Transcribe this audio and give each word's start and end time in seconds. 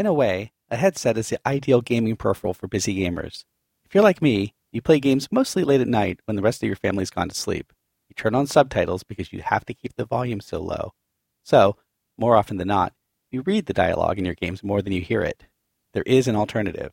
In 0.00 0.06
a 0.06 0.14
way, 0.14 0.52
a 0.70 0.78
headset 0.78 1.18
is 1.18 1.28
the 1.28 1.46
ideal 1.46 1.82
gaming 1.82 2.16
peripheral 2.16 2.54
for 2.54 2.66
busy 2.66 2.96
gamers. 2.98 3.44
If 3.84 3.94
you're 3.94 4.02
like 4.02 4.22
me, 4.22 4.54
you 4.72 4.80
play 4.80 4.98
games 4.98 5.28
mostly 5.30 5.62
late 5.62 5.82
at 5.82 5.88
night 5.88 6.20
when 6.24 6.36
the 6.36 6.42
rest 6.42 6.62
of 6.62 6.66
your 6.66 6.76
family's 6.76 7.10
gone 7.10 7.28
to 7.28 7.34
sleep. 7.34 7.70
You 8.08 8.14
turn 8.14 8.34
on 8.34 8.46
subtitles 8.46 9.02
because 9.02 9.30
you 9.30 9.42
have 9.42 9.66
to 9.66 9.74
keep 9.74 9.96
the 9.96 10.06
volume 10.06 10.40
so 10.40 10.58
low. 10.58 10.94
So, 11.44 11.76
more 12.16 12.34
often 12.34 12.56
than 12.56 12.68
not, 12.68 12.94
you 13.30 13.42
read 13.42 13.66
the 13.66 13.74
dialogue 13.74 14.18
in 14.18 14.24
your 14.24 14.32
games 14.32 14.64
more 14.64 14.80
than 14.80 14.94
you 14.94 15.02
hear 15.02 15.20
it. 15.20 15.44
There 15.92 16.04
is 16.06 16.26
an 16.26 16.34
alternative. 16.34 16.92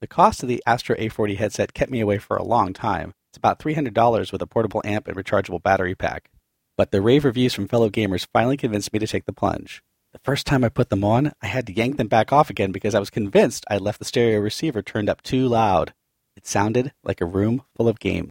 The 0.00 0.08
cost 0.08 0.42
of 0.42 0.48
the 0.48 0.60
Astro 0.66 0.96
A40 0.96 1.36
headset 1.36 1.74
kept 1.74 1.92
me 1.92 2.00
away 2.00 2.18
for 2.18 2.36
a 2.36 2.42
long 2.42 2.72
time. 2.72 3.14
It's 3.30 3.38
about 3.38 3.60
$300 3.60 4.32
with 4.32 4.42
a 4.42 4.48
portable 4.48 4.82
amp 4.84 5.06
and 5.06 5.16
rechargeable 5.16 5.62
battery 5.62 5.94
pack. 5.94 6.28
But 6.76 6.90
the 6.90 7.02
rave 7.02 7.24
reviews 7.24 7.54
from 7.54 7.68
fellow 7.68 7.88
gamers 7.88 8.26
finally 8.32 8.56
convinced 8.56 8.92
me 8.92 8.98
to 8.98 9.06
take 9.06 9.26
the 9.26 9.32
plunge. 9.32 9.80
The 10.12 10.18
first 10.20 10.46
time 10.46 10.64
I 10.64 10.70
put 10.70 10.88
them 10.88 11.04
on, 11.04 11.32
I 11.42 11.48
had 11.48 11.66
to 11.66 11.72
yank 11.74 11.98
them 11.98 12.08
back 12.08 12.32
off 12.32 12.48
again 12.48 12.72
because 12.72 12.94
I 12.94 12.98
was 12.98 13.10
convinced 13.10 13.66
I 13.68 13.76
left 13.76 13.98
the 13.98 14.06
stereo 14.06 14.40
receiver 14.40 14.80
turned 14.80 15.10
up 15.10 15.20
too 15.20 15.46
loud. 15.46 15.92
It 16.34 16.46
sounded 16.46 16.92
like 17.04 17.20
a 17.20 17.26
room 17.26 17.62
full 17.76 17.88
of 17.88 18.00
game. 18.00 18.30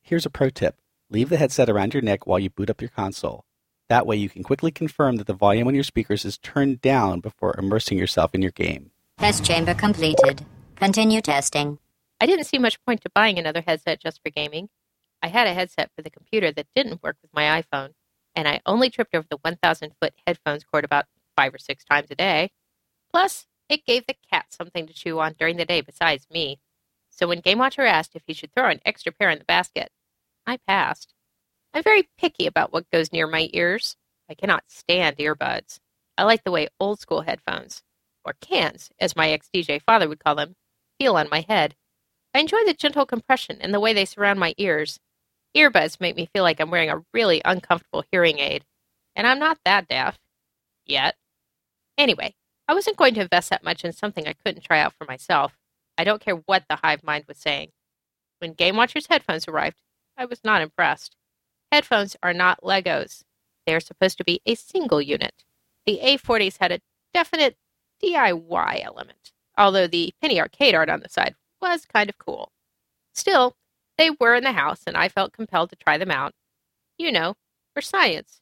Here's 0.00 0.26
a 0.26 0.30
pro 0.30 0.50
tip. 0.50 0.76
Leave 1.10 1.28
the 1.28 1.36
headset 1.36 1.68
around 1.68 1.92
your 1.92 2.02
neck 2.02 2.24
while 2.24 2.38
you 2.38 2.50
boot 2.50 2.70
up 2.70 2.80
your 2.80 2.90
console. 2.90 3.44
That 3.88 4.06
way 4.06 4.14
you 4.14 4.28
can 4.28 4.44
quickly 4.44 4.70
confirm 4.70 5.16
that 5.16 5.26
the 5.26 5.32
volume 5.32 5.66
on 5.66 5.74
your 5.74 5.82
speakers 5.82 6.24
is 6.24 6.38
turned 6.38 6.80
down 6.80 7.18
before 7.18 7.56
immersing 7.58 7.98
yourself 7.98 8.32
in 8.32 8.42
your 8.42 8.52
game. 8.52 8.92
Test 9.18 9.44
chamber 9.44 9.74
completed. 9.74 10.46
Continue 10.76 11.20
testing. 11.20 11.78
I 12.20 12.26
didn't 12.26 12.44
see 12.44 12.58
much 12.58 12.82
point 12.84 13.00
to 13.02 13.10
buying 13.14 13.38
another 13.38 13.62
headset 13.66 14.00
just 14.00 14.20
for 14.22 14.30
gaming. 14.30 14.68
I 15.22 15.28
had 15.28 15.46
a 15.46 15.54
headset 15.54 15.90
for 15.96 16.02
the 16.02 16.10
computer 16.10 16.52
that 16.52 16.66
didn't 16.74 17.02
work 17.02 17.16
with 17.22 17.32
my 17.32 17.62
iPhone, 17.62 17.92
and 18.34 18.46
I 18.46 18.60
only 18.66 18.90
tripped 18.90 19.14
over 19.14 19.26
the 19.28 19.38
1,000 19.40 19.92
foot 20.00 20.14
headphones 20.26 20.64
cord 20.64 20.84
about 20.84 21.06
five 21.36 21.54
or 21.54 21.58
six 21.58 21.84
times 21.84 22.10
a 22.10 22.14
day. 22.14 22.50
Plus, 23.10 23.46
it 23.68 23.86
gave 23.86 24.06
the 24.06 24.16
cat 24.30 24.46
something 24.50 24.86
to 24.86 24.92
chew 24.92 25.18
on 25.20 25.34
during 25.38 25.56
the 25.56 25.64
day 25.64 25.80
besides 25.80 26.26
me. 26.30 26.58
So 27.08 27.26
when 27.26 27.40
Game 27.40 27.58
Watcher 27.58 27.82
asked 27.86 28.14
if 28.14 28.22
he 28.26 28.34
should 28.34 28.52
throw 28.54 28.68
an 28.68 28.80
extra 28.84 29.12
pair 29.12 29.30
in 29.30 29.38
the 29.38 29.44
basket, 29.44 29.90
I 30.46 30.58
passed. 30.66 31.14
I'm 31.72 31.82
very 31.82 32.08
picky 32.18 32.46
about 32.46 32.72
what 32.72 32.90
goes 32.90 33.12
near 33.12 33.26
my 33.26 33.48
ears. 33.52 33.96
I 34.28 34.34
cannot 34.34 34.64
stand 34.68 35.16
earbuds. 35.18 35.78
I 36.18 36.24
like 36.24 36.44
the 36.44 36.50
way 36.50 36.68
old 36.78 37.00
school 37.00 37.22
headphones, 37.22 37.82
or 38.24 38.34
cans, 38.40 38.90
as 38.98 39.16
my 39.16 39.30
ex 39.30 39.48
DJ 39.54 39.80
father 39.80 40.08
would 40.08 40.22
call 40.22 40.34
them, 40.34 40.56
feel 40.98 41.16
on 41.16 41.28
my 41.30 41.44
head. 41.48 41.74
I 42.34 42.40
enjoy 42.40 42.64
the 42.64 42.74
gentle 42.74 43.06
compression 43.06 43.58
and 43.60 43.74
the 43.74 43.80
way 43.80 43.92
they 43.92 44.04
surround 44.04 44.38
my 44.38 44.54
ears. 44.56 45.00
Earbuds 45.56 46.00
make 46.00 46.14
me 46.14 46.28
feel 46.32 46.44
like 46.44 46.60
I'm 46.60 46.70
wearing 46.70 46.90
a 46.90 47.02
really 47.12 47.42
uncomfortable 47.44 48.04
hearing 48.12 48.38
aid, 48.38 48.64
and 49.16 49.26
I'm 49.26 49.40
not 49.40 49.58
that 49.64 49.88
deaf. 49.88 50.18
Yet. 50.86 51.16
Anyway, 51.98 52.34
I 52.68 52.74
wasn't 52.74 52.96
going 52.96 53.14
to 53.14 53.20
invest 53.22 53.50
that 53.50 53.64
much 53.64 53.84
in 53.84 53.92
something 53.92 54.26
I 54.28 54.34
couldn't 54.44 54.62
try 54.62 54.80
out 54.80 54.94
for 54.96 55.04
myself. 55.06 55.56
I 55.98 56.04
don't 56.04 56.22
care 56.22 56.36
what 56.36 56.64
the 56.68 56.76
hive 56.76 57.02
mind 57.02 57.24
was 57.26 57.36
saying. 57.36 57.70
When 58.38 58.54
Game 58.54 58.76
Watcher's 58.76 59.06
headphones 59.06 59.48
arrived, 59.48 59.82
I 60.16 60.24
was 60.24 60.42
not 60.44 60.62
impressed. 60.62 61.16
Headphones 61.72 62.16
are 62.22 62.32
not 62.32 62.62
Legos. 62.62 63.22
They 63.66 63.74
are 63.74 63.80
supposed 63.80 64.18
to 64.18 64.24
be 64.24 64.40
a 64.46 64.54
single 64.54 65.02
unit. 65.02 65.44
The 65.84 66.00
A40s 66.02 66.58
had 66.58 66.72
a 66.72 66.80
definite 67.12 67.56
DIY 68.02 68.84
element, 68.84 69.32
although 69.58 69.86
the 69.86 70.14
penny 70.22 70.40
arcade 70.40 70.74
art 70.74 70.88
on 70.88 71.00
the 71.00 71.08
side 71.08 71.34
was 71.60 71.84
kind 71.86 72.08
of 72.08 72.18
cool. 72.18 72.52
Still, 73.14 73.56
they 73.98 74.10
were 74.10 74.34
in 74.34 74.44
the 74.44 74.52
house, 74.52 74.82
and 74.86 74.96
I 74.96 75.08
felt 75.08 75.32
compelled 75.32 75.70
to 75.70 75.76
try 75.76 75.98
them 75.98 76.10
out. 76.10 76.32
You 76.98 77.12
know, 77.12 77.34
for 77.74 77.80
science. 77.80 78.40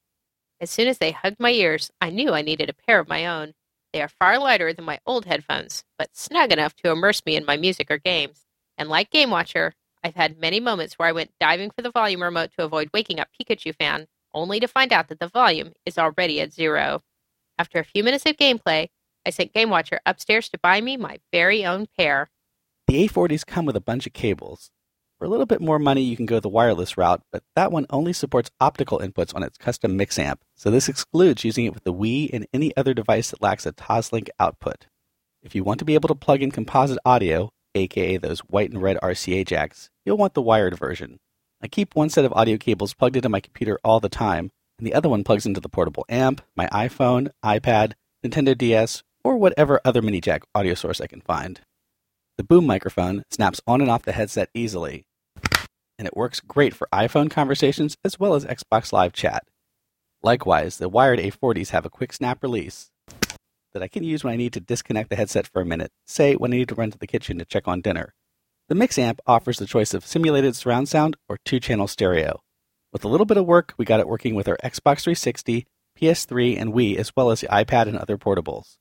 As 0.61 0.70
soon 0.70 0.88
as 0.88 0.98
they 0.98 1.12
hugged 1.12 1.39
my 1.39 1.50
ears, 1.50 1.91
I 2.00 2.11
knew 2.11 2.33
I 2.33 2.42
needed 2.42 2.69
a 2.69 2.74
pair 2.74 2.98
of 2.98 3.08
my 3.08 3.27
own. 3.27 3.55
They 3.92 4.02
are 4.02 4.08
far 4.08 4.39
lighter 4.39 4.72
than 4.72 4.84
my 4.84 4.98
old 5.06 5.24
headphones, 5.24 5.84
but 5.96 6.16
snug 6.16 6.52
enough 6.52 6.74
to 6.77 6.90
immerse 6.90 7.24
me 7.24 7.36
in 7.36 7.45
my 7.45 7.56
music 7.56 7.90
or 7.90 7.98
games. 7.98 8.46
And 8.77 8.89
like 8.89 9.11
Game 9.11 9.30
Watcher, 9.30 9.74
I've 10.02 10.14
had 10.14 10.39
many 10.39 10.61
moments 10.61 10.95
where 10.95 11.08
I 11.08 11.12
went 11.12 11.33
diving 11.40 11.70
for 11.70 11.83
the 11.83 11.90
volume 11.90 12.23
remote 12.23 12.50
to 12.58 12.64
avoid 12.64 12.90
waking 12.92 13.20
up 13.20 13.29
Pikachu 13.33 13.74
fan, 13.74 14.06
only 14.33 14.61
to 14.61 14.68
find 14.68 14.92
out 14.92 15.08
that 15.08 15.20
the 15.20 15.29
volume 15.29 15.73
is 15.86 15.98
already 15.98 16.40
at 16.40 16.52
zero. 16.52 17.02
After 17.58 17.79
a 17.79 17.85
few 17.85 18.05
minutes 18.05 18.27
of 18.27 18.36
gameplay, 18.36 18.89
I 19.27 19.30
sent 19.30 19.52
Game 19.52 19.70
Watcher 19.70 20.00
upstairs 20.06 20.48
to 20.50 20.58
buy 20.58 20.80
me 20.80 20.96
my 20.96 21.18
very 21.33 21.64
own 21.64 21.86
pair. 21.98 22.29
The 22.88 23.06
A40s 23.06 23.44
come 23.44 23.66
with 23.66 23.76
a 23.76 23.82
bunch 23.82 24.06
of 24.06 24.14
cables. 24.14 24.70
For 25.18 25.26
a 25.26 25.28
little 25.28 25.44
bit 25.44 25.60
more 25.60 25.78
money, 25.78 26.00
you 26.00 26.16
can 26.16 26.24
go 26.24 26.40
the 26.40 26.48
wireless 26.48 26.96
route, 26.96 27.20
but 27.30 27.42
that 27.54 27.70
one 27.70 27.84
only 27.90 28.14
supports 28.14 28.50
optical 28.62 29.00
inputs 29.00 29.34
on 29.34 29.42
its 29.42 29.58
custom 29.58 29.94
mix 29.94 30.18
amp, 30.18 30.40
so 30.56 30.70
this 30.70 30.88
excludes 30.88 31.44
using 31.44 31.66
it 31.66 31.74
with 31.74 31.84
the 31.84 31.92
Wii 31.92 32.30
and 32.32 32.46
any 32.54 32.74
other 32.78 32.94
device 32.94 33.30
that 33.30 33.42
lacks 33.42 33.66
a 33.66 33.74
Toslink 33.74 34.30
output. 34.40 34.86
If 35.42 35.54
you 35.54 35.64
want 35.64 35.80
to 35.80 35.84
be 35.84 35.92
able 35.92 36.08
to 36.08 36.14
plug 36.14 36.40
in 36.40 36.50
composite 36.50 36.98
audio, 37.04 37.50
aka 37.74 38.16
those 38.16 38.40
white 38.40 38.70
and 38.70 38.80
red 38.80 38.96
RCA 39.02 39.44
jacks, 39.44 39.90
you'll 40.06 40.16
want 40.16 40.32
the 40.32 40.40
wired 40.40 40.78
version. 40.78 41.18
I 41.60 41.68
keep 41.68 41.94
one 41.94 42.08
set 42.08 42.24
of 42.24 42.32
audio 42.32 42.56
cables 42.56 42.94
plugged 42.94 43.16
into 43.16 43.28
my 43.28 43.40
computer 43.40 43.78
all 43.84 44.00
the 44.00 44.08
time, 44.08 44.50
and 44.78 44.86
the 44.86 44.94
other 44.94 45.10
one 45.10 45.24
plugs 45.24 45.44
into 45.44 45.60
the 45.60 45.68
portable 45.68 46.06
amp, 46.08 46.40
my 46.56 46.68
iPhone, 46.68 47.32
iPad, 47.44 47.92
Nintendo 48.24 48.56
DS, 48.56 49.02
or 49.22 49.36
whatever 49.36 49.78
other 49.84 50.00
mini 50.00 50.22
jack 50.22 50.44
audio 50.55 50.72
source 50.72 51.02
I 51.02 51.06
can 51.06 51.20
find. 51.20 51.60
The 52.38 52.44
boom 52.44 52.66
microphone 52.66 53.24
snaps 53.32 53.60
on 53.66 53.80
and 53.80 53.90
off 53.90 54.04
the 54.04 54.12
headset 54.12 54.48
easily, 54.54 55.04
and 55.98 56.06
it 56.06 56.16
works 56.16 56.38
great 56.38 56.72
for 56.72 56.88
iPhone 56.92 57.28
conversations 57.28 57.96
as 58.04 58.20
well 58.20 58.34
as 58.34 58.44
Xbox 58.44 58.92
Live 58.92 59.12
chat. 59.12 59.42
Likewise, 60.22 60.78
the 60.78 60.88
wired 60.88 61.18
A40s 61.18 61.70
have 61.70 61.84
a 61.84 61.90
quick 61.90 62.12
snap 62.12 62.40
release, 62.40 62.92
that 63.72 63.82
I 63.82 63.88
can 63.88 64.04
use 64.04 64.22
when 64.22 64.32
I 64.32 64.36
need 64.36 64.52
to 64.52 64.60
disconnect 64.60 65.10
the 65.10 65.16
headset 65.16 65.48
for 65.48 65.60
a 65.60 65.66
minute, 65.66 65.90
say 66.06 66.36
when 66.36 66.52
I 66.52 66.58
need 66.58 66.68
to 66.68 66.76
run 66.76 66.92
to 66.92 66.98
the 66.98 67.08
kitchen 67.08 67.38
to 67.38 67.44
check 67.44 67.66
on 67.66 67.80
dinner. 67.80 68.14
The 68.68 68.76
Mix 68.76 68.98
amp 68.98 69.20
offers 69.26 69.58
the 69.58 69.66
choice 69.66 69.92
of 69.92 70.06
simulated 70.06 70.55
surround 70.55 70.88
sound 70.88 71.16
or 71.28 71.38
two 71.44 71.58
channel 71.58 71.88
stereo. 71.88 72.40
With 72.92 73.05
a 73.05 73.08
little 73.08 73.26
bit 73.26 73.36
of 73.36 73.46
work, 73.46 73.74
we 73.76 73.84
got 73.84 73.98
it 73.98 74.06
working 74.06 74.36
with 74.36 74.46
our 74.46 74.58
Xbox 74.58 75.02
360, 75.02 75.66
PS3, 76.00 76.60
and 76.60 76.72
Wii, 76.72 76.98
as 76.98 77.10
well 77.16 77.32
as 77.32 77.40
the 77.40 77.48
iPad 77.48 77.88
and 77.88 77.98
other 77.98 78.16
portables. 78.16 78.76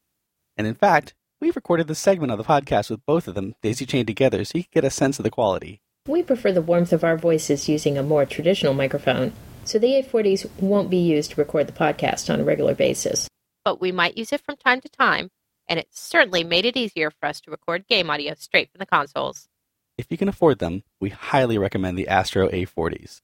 And 0.56 0.68
in 0.68 0.76
fact, 0.76 1.16
we've 1.42 1.56
recorded 1.56 1.88
this 1.88 2.00
segment 2.00 2.32
of 2.32 2.38
the 2.38 2.44
podcast 2.44 2.90
with 2.90 3.06
both 3.06 3.28
of 3.28 3.36
them 3.36 3.56
daisy 3.62 3.86
chained 3.86 4.08
together 4.08 4.44
so 4.44 4.58
you 4.58 4.64
can 4.64 4.72
get 4.74 4.86
a 4.86 4.90
sense 4.90 5.20
of 5.20 5.24
the 5.24 5.32
quality. 5.32 5.82
We 6.08 6.24
prefer 6.24 6.52
the 6.52 6.62
warmth 6.62 6.94
of 6.94 7.04
our 7.04 7.18
voices 7.18 7.68
using 7.68 7.98
a 7.98 8.04
more 8.04 8.26
traditional 8.26 8.74
microphone, 8.74 9.34
so 9.66 9.78
the 9.78 10.02
A40s 10.02 10.50
won't 10.60 10.90
be 10.90 10.98
used 10.98 11.32
to 11.32 11.42
record 11.42 11.68
the 11.68 11.74
podcast 11.74 12.34
on 12.34 12.40
a 12.40 12.44
regular 12.44 12.74
basis 12.76 13.28
but 13.68 13.82
we 13.82 13.92
might 13.92 14.18
use 14.18 14.32
it 14.32 14.40
from 14.40 14.56
time 14.56 14.80
to 14.80 14.88
time, 14.88 15.30
and 15.68 15.78
it 15.78 15.90
certainly 15.92 16.42
made 16.42 16.64
it 16.64 16.78
easier 16.78 17.12
for 17.12 17.28
us 17.28 17.42
to 17.42 17.52
record 17.52 17.86
game 17.90 18.10
audio 18.10 18.34
straight 18.34 18.72
from 18.72 18.80
the 18.80 18.86
consoles. 18.86 19.50
If 19.98 20.10
you 20.10 20.18
can 20.18 20.30
afford 20.30 20.60
them, 20.60 20.84
we 21.02 21.10
highly 21.10 21.58
recommend 21.58 21.98
the 21.98 22.08
Astro 22.08 22.48
A40s. 22.48 23.20